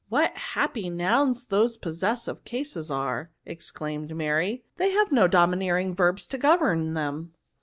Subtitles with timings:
[0.09, 5.93] What happy nouns those in the possessive case are!" exclaimed Mary;" they have no domineering
[5.93, 7.35] verbs to govern them."